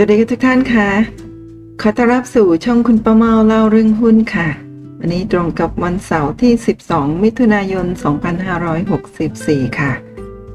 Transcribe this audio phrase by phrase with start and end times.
[0.00, 0.88] สวัสดีทุกท่านค่ะ
[1.80, 4.48] ขอต้อนรับสู่ช่องคุณประเมาเล่าเรื่องหุ้นค่ะ
[4.98, 6.52] วันนี้ตรงกับวันเสาร์ที่
[6.88, 7.86] 12 มิถุนายน
[9.02, 9.92] 2564 ค่ะ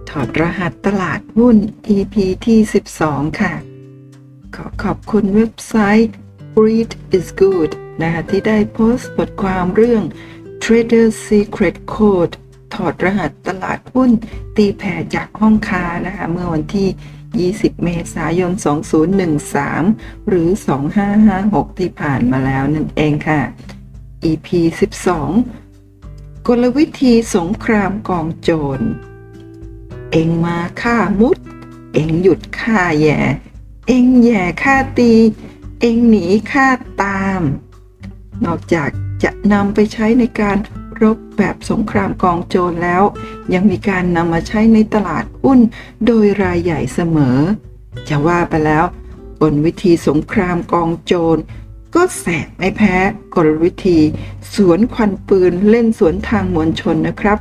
[0.09, 1.55] ถอดรหัสตลาดหุ้น
[1.95, 2.59] EP ที่
[2.99, 3.53] 12 ค่ะ
[4.55, 6.15] ขอขอบคุณเว็บไซต์
[6.63, 7.71] Read is Good
[8.01, 10.03] นะคะที่ได้โพสต์บทความเรื่อง
[10.63, 12.33] Trader Secret Code
[12.73, 14.09] ถอดรหัสตลาดหุ้น
[14.57, 16.89] ตีแผ่จากห้องค้านะคะ เมื่อวันที่
[17.41, 18.51] 20 เมษายน
[19.59, 20.49] 2013 หรือ
[21.13, 23.41] 2556 ที่ผ่านมาแล้วนั่นเองค่ะ
[24.31, 24.47] EP
[25.67, 28.79] 12 กลวิธีสงครามกองโจร
[30.11, 31.37] เองมาฆ่ามุด
[31.93, 33.19] เองหยุดฆ่าแย่
[33.87, 35.13] เองแย่ฆ่าตี
[35.81, 36.67] เองหนีฆ่า
[37.01, 37.41] ตาม
[38.45, 38.89] นอกจาก
[39.23, 40.57] จะนำไปใช้ในการ
[41.01, 43.03] รบแบบสงครามกองโจรแล้ว
[43.53, 45.59] ยังมีการนำมาใช้ในตลาดหุ้น
[46.05, 47.39] โดยรายใหญ่เสมอ
[48.07, 48.83] จะว่าไปแล้ว
[49.41, 51.41] กลวิธีสงครามกองโจร
[51.95, 52.95] ก็แสบไม่แพ้
[53.35, 53.99] กลวิธี
[54.55, 57.39] สวนควันปืนเล่นสวนทางมวลชนนะครับ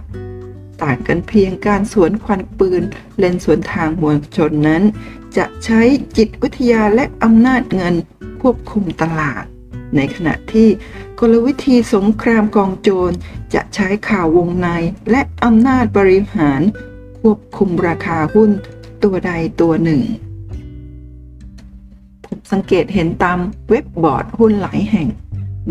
[0.83, 2.83] ต่างกันเพียงการสวนควันปืน
[3.19, 4.83] เล่นสวนทางมวลชนนั้น
[5.37, 5.81] จะใช้
[6.17, 7.95] จิตวิทยาและอำนาจเงิน
[8.41, 9.45] ควบคุมตลาด
[9.97, 10.69] ในขณะที่
[11.19, 13.17] กลวิธีสงครามกองโจร
[13.55, 14.69] จะใช้ข่าววงใน
[15.11, 16.61] และอำนาจบริหาร
[17.21, 18.51] ควบคุมราคาหุ้น
[19.03, 20.03] ตัวใดตัวหนึ่ง
[22.25, 25.09] ผมสังเกตเห็นตามเว็บบอร์ดหุ้นหลายแห่ง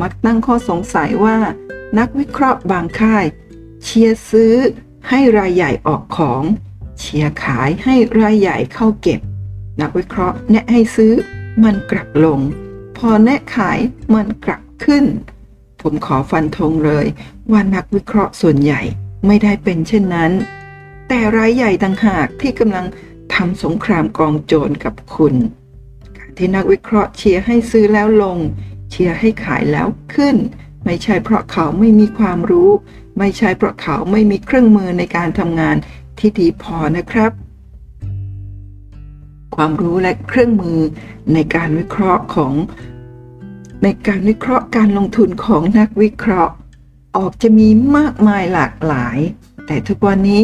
[0.01, 1.37] มักตั้งข้อสงสัยว่า
[1.99, 3.25] นักวิเคราะห์บางค่าย
[3.83, 4.55] เชียร์ซื้อ
[5.09, 6.43] ให้รายใหญ่ออกของ
[6.99, 9.19] เชียร์ขายให้รายใหญ่เข้าเก็บ
[9.81, 11.13] นักวิเคราะห์แนะให้ซื้อ
[11.63, 12.39] มันกลับลง
[13.05, 13.79] พอแนะขาย
[14.13, 15.05] มันกลับขึ้น
[15.81, 17.05] ผมขอฟันธงเลย
[17.51, 18.81] ว่านักวิเคราะห์ส่วนใหญ่
[19.27, 20.31] ไม่ได้เป็นเช่นนั้น
[21.07, 22.85] แต่รายใหญ่ต่างหากที่กำลัง
[23.33, 25.35] ทำสงครามกองโจรกับคุณ
[26.17, 28.37] การที่นักวิเคราะห์เชียร์ให้ซื้อแล้วลง
[28.91, 30.35] เชียร์ให้ขายแล้วขึ้น
[30.85, 32.69] ไม่ใช่เพราะเขาไม่มีความรู้
[33.17, 35.75] ไม่ใช่เพราะเขาไม่มีเครื่องมือในการทำงาน
[36.19, 37.31] ที่ดีพอนะครับ
[39.55, 40.79] ความรู้และเครื่องมือ
[41.33, 42.53] ในการวิเคราะห์ของ
[43.83, 46.53] ในการวิเคราะห์การลงทุนของนักวิเคราะห์
[47.17, 47.67] ออกจะมี
[47.97, 49.17] มากมายหลากหลาย
[49.65, 50.43] แต่ทุกวันนี้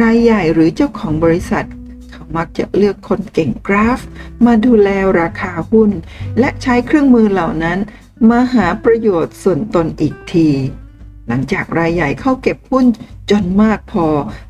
[0.00, 1.66] รายใหญ่หรือเจ้าของบริษัท
[2.10, 4.00] เขามักจะเลือกคนเก่งกราฟ
[4.46, 4.88] มาดูแล
[5.20, 5.90] ราคาหุ้น
[6.38, 7.78] และใช้เครื่องมือเหล่านั้น
[8.30, 10.48] มาหาประโยชน์ส่วนตนอีกที
[11.32, 12.86] หลังจากรายใหญ่เข้าเก็บหุ้น
[13.30, 14.06] จนมากพอ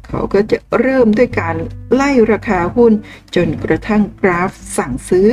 [0.06, 1.56] เขาก็จะเริ่มด้วยการ
[1.94, 2.92] ไล่ราคาหุ้น
[3.36, 5.28] จนกระทั่งกราฟสั่งซื้อ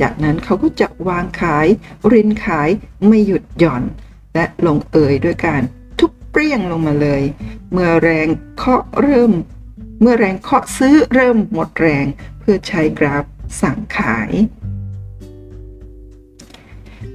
[0.00, 1.66] จากนั้นเขาก็จะวางขาย
[2.12, 2.68] รินขาย
[3.06, 3.82] ไม่หยุดหย่อน
[4.34, 5.62] และลงเอยด้วยการ
[5.98, 7.22] ทุบเปรี้ยงลงมาเลย
[7.72, 8.26] เมื่อแรง
[8.58, 9.32] เคาะเริ่ม
[10.00, 12.06] เมื่อแรงเคาะซื้อเริ่มหมดแรง
[12.40, 13.24] เพื่อใช้กราฟ
[13.60, 14.30] สั่งขาย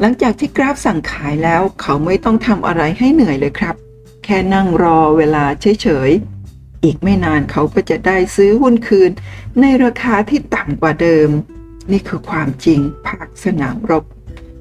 [0.02, 3.76] หลังจากที่กราฟสั่งขายแล้วเขาไม่ต้องทำอะไรให้เหนื่อยเลยครับ
[4.24, 9.12] แค่นั่งรอเวลาเฉยๆ อีกไม่นานเขาก็จะได้ซื้อหุ้นคืน
[9.62, 11.30] ในราคาที่ต่ำกว่าเดิม
[11.92, 14.04] นี่คือความจริงภาคสนามรบ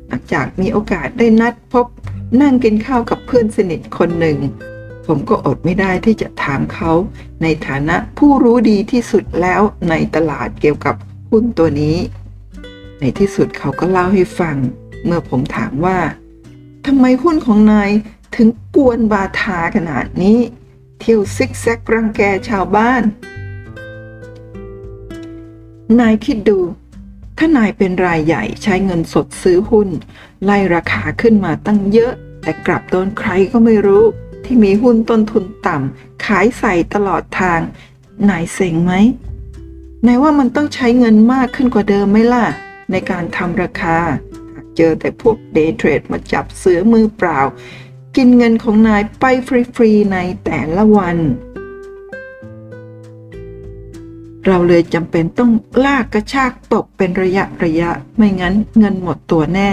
[0.08, 1.86] หลังจากมีโอกาสได้นัดพบ
[2.40, 4.38] นั่งกินข้าวกับเพื่อนสนิทคนหนึ่ง
[5.06, 6.92] ผมก็อดไม่ได้ที่จะถามเขา
[7.42, 10.96] ในฐานะผู้รู้ดีที่สุดแล้วในตลาดเกี่ยวกับ
[11.30, 11.96] หุ้นตัวนี้
[13.00, 14.56] ในที่สุดเขาก็เล่าให้ฟัง
[15.04, 15.98] เมื่อผมถามว่า
[16.86, 17.90] ทำไมหุ้นของนาย
[18.36, 20.38] ถึงกวนบาทาขนาดนี้
[20.98, 23.02] เที่ยวซิกแซกรังแกชาวบ้าน
[26.00, 26.58] นายคิดดู
[27.38, 29.88] ถ้านายเป็นรายใหญ่ใช้เงินสดซื้อหุ้น
[30.44, 34.04] ไล่ราคาขึ้นมาตั้งเยอะ แต่กลับโดนใครก็ไม่รู้
[34.44, 37.60] ที่มีหุ้นต้นทุนต่ำขายใส่ตลอดทาง
[38.30, 38.92] นายเซ็งไหม
[40.06, 42.46] นายว่ามันต้องใช้เงินมากขึ้นกว่าเดิมไหมล่ะ
[42.90, 43.98] ในการทำราคา
[44.76, 47.40] เจอแต่พวกเดย์เทรดมาจับเสือมือเปล่า
[48.16, 51.16] กินเงินของนายไปฟรีๆในแต่ละวัน
[54.46, 55.52] เราเลยจำเป็นต้อง
[55.84, 59.70] ลากกระชากตกเป็นระยะระยะ ไม่งั้นเงินหมดตัวแน่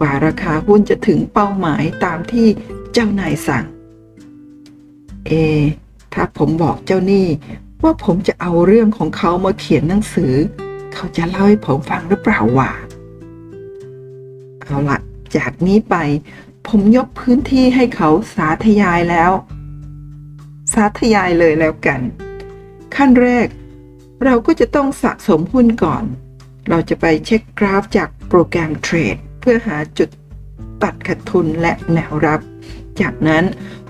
[0.00, 2.46] กว่าราคาหุ้นจะถึงเป้าหมายตามที่
[2.92, 3.64] เจ้านายสั่ง
[5.26, 5.32] เอ
[6.14, 7.26] ถ้าผมบอกเจ้านี้
[7.82, 10.32] ว่าผมจะเอาเรื่องของเขามาเขียนหนังสือ
[10.94, 12.70] เขาจะเล่าให้ผมฟังหรือเปล่าวะ
[14.70, 14.98] เอาละ
[15.36, 15.96] จากนี้ไป
[16.68, 19.30] ผมยกพื้นที่ให้เขาสาธยายแล้ว
[20.72, 22.00] สาธยายเลยแล้วกัน
[22.94, 23.46] ขั้นแรก
[24.24, 26.04] เราก็จะต้องสะสมหุ้นก่อน
[26.68, 30.08] เราจะไปเช็คกราฟจากโปรแกรมเทรดเพื่อหาจุด
[30.82, 32.40] ตัดขาดทุนและแนวรับ
[33.00, 33.44] จากนั้น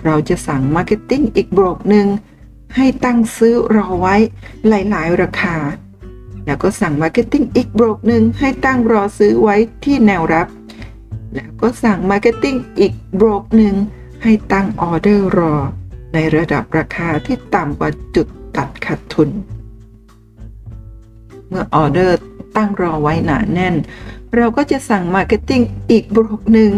[0.05, 2.06] เราจะสั่ง marketing อีกโบรกหนึ่ง
[2.77, 4.17] ให้ตั้งซื้อรอไว้
[4.69, 5.56] หลาย ๆ ราคา
[6.47, 10.47] แล้วก็สั่ง marketing อีกโบรกหนึ่งให้ตั้งรอซื้อไว้ที่แนวรับ
[11.35, 13.75] แล้วก็สั่ง marketing อีกโบรกหนึ่ง
[14.23, 15.55] ให้ตั้งออเดอร์รอ
[16.15, 19.31] ในระดับราคาที่ต่ำกว่าจุดตัดขาดทุน
[21.49, 22.17] เมื่อออเดอร์
[22.56, 23.75] ตั้งรอไว้หนาแน่น
[24.37, 26.71] เราก็จะสั่ง marketing อีกโบรกหนึ่ง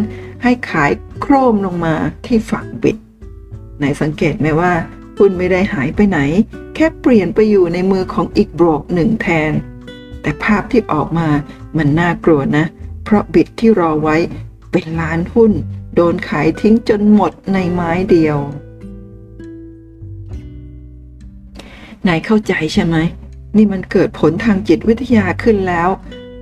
[0.42, 0.90] ให้ขาย
[1.20, 1.94] โครมลงมา
[2.26, 2.96] ที่ฝั่ง bid
[3.78, 4.72] ไหนสังเกตไหมว่า
[5.18, 6.18] หุ้นไม่ได้หายไปไหน
[6.74, 9.52] แค่เปลี่ยนไปอยู่ในมือของอีกโบรกหนึ่งแทน
[10.22, 11.28] แต่ภาพที่ออกมา
[11.76, 12.64] มันน่ากลัวนะ
[13.04, 14.16] เพราะ bid ที่รอไว้
[14.70, 15.52] เป็นล้านหุ้น
[15.94, 18.38] โดนขายทิ้งจนหมดในไม้เดียว
[22.06, 22.96] นายเข้าใจใช่ไหม
[23.56, 25.88] นี่มันเกิดผลทางจิตวิทยาขึ้นแล้ว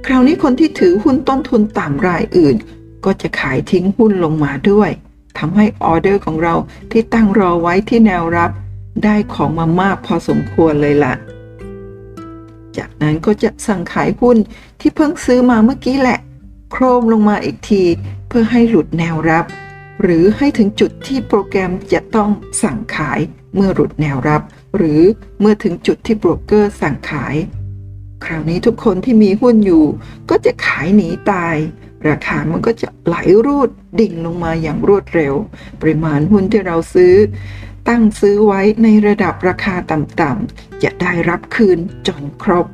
[0.07, 2.57] คราวนี้คนที่ถือหุ้นต้นทุนต่ำรายอื่น
[3.05, 4.91] ก็จะขายทิ้งหุ้นลงมาด้วย
[5.39, 6.55] ทำให้ออเดอร์ของเรา
[6.91, 8.51] ที่ตั้งรอไว้ที่แนวรับ
[9.05, 11.15] ได้ของมามากพอสมควรเลยละ่ะ
[12.77, 14.37] จากนั้นก็จะสั่งขายหุ้น
[14.81, 16.19] ที่เพิ่งซื้อมาเมื่อกี้แหละ
[16.70, 17.82] โครมลงมาอีกที
[18.28, 19.44] เพื่อให้หลุดแนวรับ
[20.02, 22.31] หรือให้ถึงจุดที่โปรแกรมจะต้อง
[22.62, 23.20] สั่งขาย
[23.55, 24.43] เมื่อหลุดแนวรับ
[24.76, 25.00] หรือ
[25.40, 27.37] เมื่อถึงจุดที่โบรกเกอร์สั่งขาย
[28.25, 29.84] คราวนี้ทุกคนที่มีหุ้นอยู่
[30.31, 31.56] ก็จะขายหนีตาย
[32.08, 33.16] ราคามันก็จะไหล
[33.46, 33.70] รูด
[34.00, 35.34] ดิ่งลงมาอย่างรวดเร็ว
[35.81, 37.14] ปริมาณหุ้นที่เราซื้อ
[37.88, 42.66] ตั้งซื้อไว้ในระดับราคาต่ำๆจะได้รับคืนจนครบ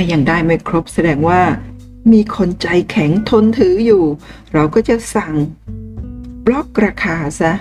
[0.00, 1.42] ถ้ายังได้ไม่ครบแสดงว่า
[2.12, 4.04] มีคนใจแข็งทนถืออยู่
[4.52, 5.34] เราก็จะสั่ง
[6.46, 7.52] บล็อกราคาซะ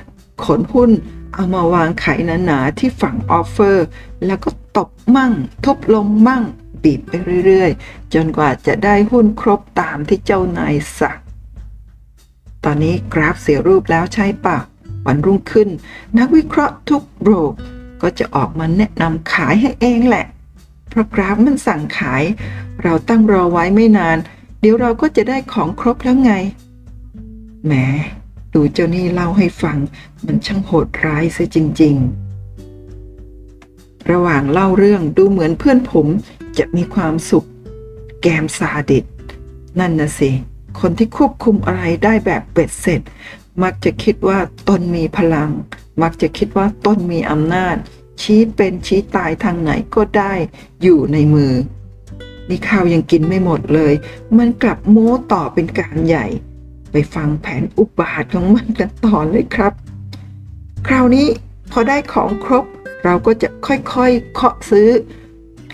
[0.45, 0.91] ขนหุ้น
[1.33, 3.87] เอามาวางขายหนาๆที่ฝั่ง offer
[4.25, 5.33] แล้วก็ตบมั่ง
[5.65, 6.43] ทุบลมมั่ง
[6.83, 7.11] บีบไป
[7.45, 11.19] เรื่อยๆ จนกว่าจะได้หุ้นครบตามที่เจ้านายสั่ง
[12.63, 14.57] ตอนนี้กราฟเสียรูปแล้วใช่ปะ
[15.05, 15.69] วันรุ่งขึ้น
[16.17, 17.53] นักวิเคราะห์ทุกโบรก
[18.01, 20.27] ก็จะออกมาแนะนำขายให้เองแหละ
[20.97, 22.23] ราะกราฟมันสั่งขาย
[22.83, 24.17] เราตั้งรอไว้ไม่นาน
[24.59, 26.33] เดี๋ยวเราก็จะได้ของครบแล้วไง
[27.65, 27.73] แหม
[28.53, 29.77] ดูเจ้านี่เล่าให้ฟัง
[30.25, 31.95] มันช่างโหดร้ายซะจริง
[33.23, 36.07] ๆ ระหว่างเล่าเรื่องดูเหมือนเพื่อนผม
[36.57, 37.47] จะมีความสุข
[38.21, 39.05] แกมซาดิส
[39.79, 40.31] นั่นนะสิ
[40.79, 43.01] คนที่ควบคุมอะไรได้แบบเบ็ดเสร็จ
[43.63, 44.39] มักจะคิดว่า
[44.69, 45.51] ตนมีพลัง
[46.01, 47.75] มักจะคิดว่าตนมีอำนาจ
[48.21, 50.33] ชี้เป็นชี้ตายทางไหนก็ได้
[50.81, 51.53] อยู่ในมือ
[52.49, 53.93] นี่ข้าวยังกินไม่หมดเลย
[54.37, 56.27] มันกลับโม้ต่อเป็นการใหญ่
[56.91, 59.73] ไปฟังแผนอุบาทของมันกันต่อเลยครับ
[60.87, 61.27] คราวนี้
[61.71, 62.65] พอได้ของครบ
[63.03, 64.89] เราก็จะค่อยๆเคาะซื้อ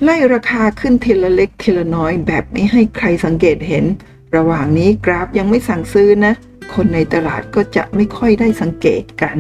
[0.04, 3.86] ไล่ราคาขึ้นทีละเล็กทีละน้อยแบบไม่ให้ใครสังเกตเห็น
[4.36, 6.34] ระหว่างนี้กราฟยังไม่สั่งซื้อนะ
[6.74, 9.38] คนในตลาดก็จะไม่ค่อยได้สังเกตกัน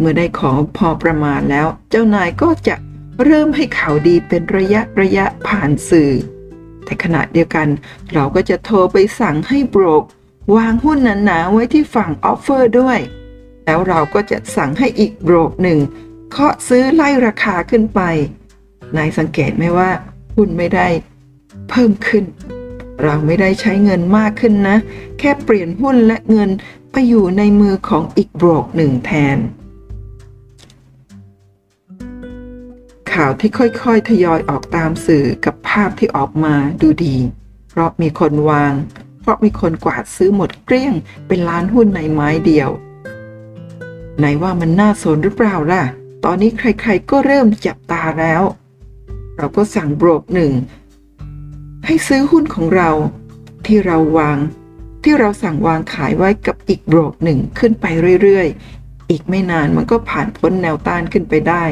[0.00, 2.76] เมื่อได้ของพอประมาณแล้ว เจ้านายก็จะ
[3.24, 6.12] เริ่มให้ข่าวดีเป็นระยะระยะผ่านสื่อ
[6.84, 7.68] แต่ขณะเดียวกัน
[8.12, 10.02] เราก็จะโทรไปสั่งให้โบรก
[10.56, 12.98] วางหุ้นหนาๆไว้ที่ฝั่งออฟเฟอร์ด้วย
[13.64, 15.78] แล้วเราก็จะสั่งให้อีกโบรกหนึ่ง
[16.30, 18.00] เคาะซื้อไล่ราคาขึ้นไป
[18.96, 19.90] นายสังเกตไหมว่า
[20.36, 20.88] หุ้นไม่ได้
[21.70, 22.24] เพิ่มขึ้น
[23.02, 24.76] เราไม่ได้ใช้เงินมากขึ้นนะ
[25.18, 26.50] แค่เปลี่ยนหุ้นและเงิน
[26.92, 29.38] ไปอยู่ในมือของอีกโบรกหนึ่งแทน
[33.22, 37.16] ข่าวที่ค่อยๆ ทยอยออกตามสื่อกับภาพที่ออกมาดูดี
[37.70, 38.72] เพราะมีคนวาง
[39.20, 40.94] เพราะมีคนกวาดซื้อหมดเกลี้ยง
[41.26, 42.70] เป็นล้านหุ้นในไม้เดียว
[44.18, 45.82] ไหนว่ามันน่าสนหรือเปล่าล่ะ
[46.24, 48.42] ตอนนี้ใครๆก็เริ่มจับตาแล้ว
[49.36, 50.52] เราก็สั่งโบรกหนึ่ง
[51.86, 52.90] ให้ซื้อหุ้นของเรา
[53.66, 54.38] ที่เราวาง
[55.02, 57.86] ที่เราสั่งวางขายไว้กับอีกโบรกหนึ่งขึ้นไป
[58.22, 58.79] เรื่อยๆ
[59.10, 61.64] อีกไม่นานมันก็ผ่านพ้นแนวต้านขึ้นไปได้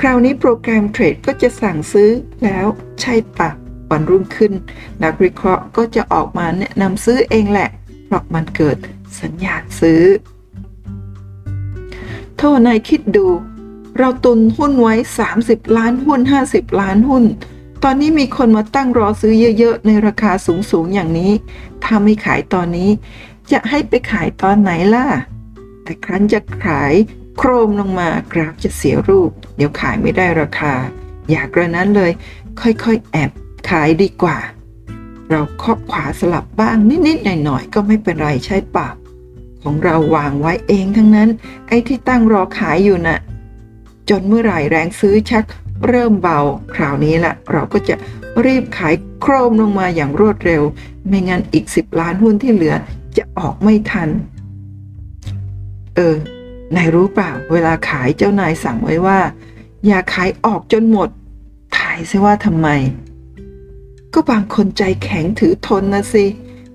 [0.00, 2.10] คราวนี้โปรแกรมเทรดก็จะสั่งซื้อ
[2.44, 2.66] แล้ว
[3.00, 3.50] ใช่ปะ
[3.90, 4.52] วันรุ่งขึ้น
[5.02, 7.68] นักวิเคราะห์ก็จะออกมาแนะนำซื้อเองแหละ
[8.06, 8.76] เพราะมันเกิด
[9.20, 10.02] สัญญาณซื้อ
[12.36, 13.26] โทษนายคิดดู
[13.96, 14.94] เราตุนหุ้นไว้
[15.34, 17.24] 30 ล้านหุ้น 50 ล้านหุ้น
[17.84, 21.32] ตอนนี้มีคนมาตั้งรอซื้อเยอะๆ ในราคาสูงๆอย่างนี้
[21.84, 22.90] ถ้าไม่ขายตอนนี้
[23.52, 25.06] จะให้ไปขายตอนไหนล่ะ
[25.86, 26.94] แต่ครั้นจะขาย
[27.38, 30.74] โครมลงมากราฟจะเสียรูป เดี๋ยวขายไม่ได้ราคา
[31.30, 32.12] อยากกระนั้นเลย
[32.60, 33.30] ค่อยๆ แอบ
[33.70, 34.38] ขายดีกว่า
[35.30, 36.76] เราครอบขวาสลับบ้าง
[37.06, 38.88] นิดๆหน่อยๆก็ไม่เป็นไรใช่ปะ
[39.62, 41.28] ของเราวางไว้เองทั้งนั้น
[41.68, 43.18] ไอ้ที่ตั้งรอขายอยู่นะ่ะ
[44.08, 45.44] จนเมื่อไหร่แรงซื้อชัก
[45.88, 46.40] เริ่มเบา
[46.74, 47.94] คราวนี้ละเราก็จะ
[48.44, 50.62] รีบขายโครมลงมาอย่างรวดเร็ว
[51.06, 52.74] ไม่งั้นอีก 10 ล้านหุ้นที่เหลือ
[53.16, 54.08] จะออกไม่ทัน
[55.96, 56.16] เออ
[56.76, 59.18] นายรู้เปล่า เวลาขายเจ้านายสั่งไว้ว่า
[59.86, 61.08] อย่าขายออกจนหมด
[61.76, 62.68] ถ่ายซิว่าทำไม
[64.14, 66.24] ก็บางคนใจแข็งถือทนนะสิ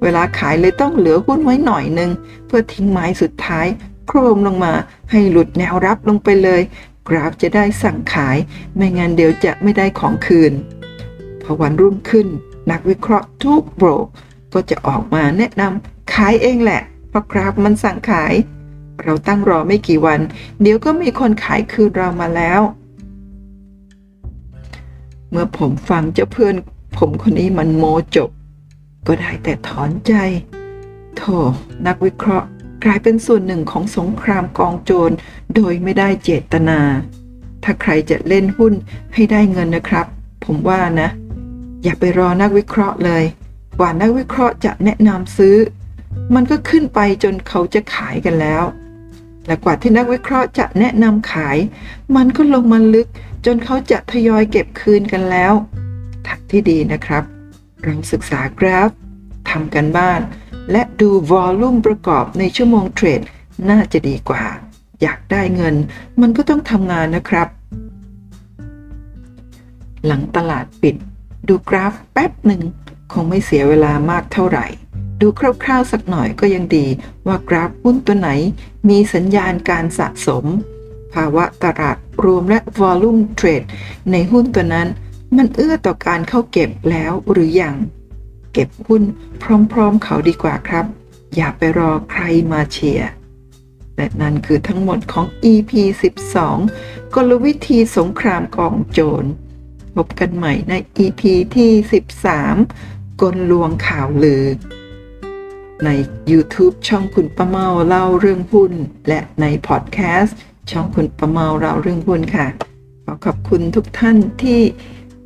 [0.01, 2.11] เวลาขายเลยต้องเหลือหุ้นไว้หน่อยหนึ่ง
[2.47, 3.67] เพื่อทิ้งไม้สุดท้าย
[4.07, 4.73] โครมลงมา
[5.11, 6.61] ให้หลุดแนวรับลงไปเลย
[7.07, 8.37] กราฟจะได้สั่งขาย
[8.75, 10.53] ไม่งั้นเดี๋ยวจะไม่ได้ของคืน
[11.41, 12.27] พอวันรุ่งขึ้น
[12.71, 14.07] นักวิเคราะห์ทุกโบรก
[14.53, 18.33] ก็จะออกมาแนะนำขายเองแหละเพราะกราฟมันสั่งขาย
[19.03, 20.19] เราตั้งรอไม่กี่วัน
[20.61, 22.61] เดี๋ยวก็มีคนขายคืนเรามาแล้ว
[25.29, 26.55] เมื่อผมฟังเจ้าเพื่อน
[26.97, 27.83] ผมคนนี้มันโม
[28.15, 28.29] จบ
[29.07, 30.13] ก็ได้แต่ถอนใจ
[31.17, 31.35] โธ่
[31.87, 32.47] นักวิเคราะห์
[32.83, 35.15] กลายเป็นส่วนหนึ่งของสงครามกองโจร
[35.55, 36.79] โดยไม่ได้เจตนา
[37.63, 38.73] ถ้าใครจะเล่นหุ้น
[39.13, 40.05] ให้ได้เงินนะครับ
[40.45, 41.09] ผมว่านะ
[41.83, 43.23] อย่าไปรอนักวิเคราะห์เลย
[43.79, 45.55] กว่านักวิเคราะห์จะแนะนำซื้อ
[46.35, 48.63] มันก็ขึ้นไปจนเขาจะขายกันแล้ว
[49.47, 51.57] และกว่าที่นักวิเคราะห์จะแนะนำขาย
[52.15, 53.07] มันก็ลงมาลึก
[53.45, 55.53] จนเขาจะทยอยเก็บคืนกันแล้ว
[56.27, 57.23] ทางที่ดีนะครับ
[57.83, 58.89] เราศึกษากราฟ
[59.49, 60.21] ทำกันบ้าน
[60.71, 63.21] และดูวอลลุ่มประกอบในชั่วโมงเทรด
[63.69, 64.43] น่าจะดีกว่า
[65.01, 65.75] อยากได้เงิน
[66.21, 67.47] มันก็ต้องทำงานนะครับ
[70.05, 70.95] หลังตลาดปิด
[71.47, 72.61] ดูกราฟแป๊บหนึ่ง
[73.13, 74.65] คงไม่เสียเวลามากเท่าไหร่
[75.21, 76.87] ดูคร่าวๆสักหน่อยก็ยังดี
[77.27, 78.29] ว่ากราฟหุ้นตัวไหน
[78.89, 80.45] มีสัญญาณการสะสม
[81.13, 83.63] ภาวะตลาดรวมและวอลลุ่มเทรด
[84.11, 84.87] ในหุ้นตัวนั้น
[85.37, 87.75] มันเอื้อต่อการเข้าเก็บแล้วหรืออยัง
[88.53, 89.03] เก็บหุ้น
[89.71, 90.85] พร้อมๆเขาดีกว่าครับ
[91.35, 93.09] อย่าไปรอใครมาเชียร์
[93.95, 95.71] และนั่นคือทั้งหมดของ EP
[96.45, 99.29] 12 กลวิธีสงครามกองโจร
[99.95, 100.73] พบกันใหม่ใน
[101.03, 101.21] EP
[101.55, 101.71] ที่
[102.45, 104.45] 13 กลลวงข่าวลือ
[105.85, 105.89] ใน
[106.31, 108.73] YouTube ช่องคุณประเมาเล่าเรื่องหุ้น
[109.07, 110.37] และในพอดแคสต์
[110.71, 112.47] ช่องคุณประเมาเล่าเรื่องหุ้นค่ะ
[113.05, 114.61] ขอขอบคุณทุกท่านที่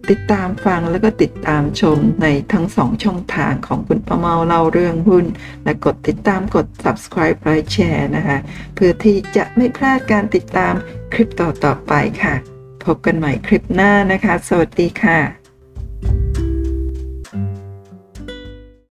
[0.09, 5.25] ติดตามฟังแล้วก็ติดตามชมในทั้งสองช่องทางของคุณประเมาเล่าเรื่องหุ้น
[5.63, 8.37] และกดติดตามกด subscribe ไลค์แชร์นะคะ
[8.75, 10.73] เพื่อที่จะไม่พลาดการติดตาม
[11.13, 11.93] คลิปต่อๆไป
[12.23, 12.35] ค่ะ
[12.83, 15.44] พบกันใหม่คลิปหน้านะคะ สวัสดีค่ะ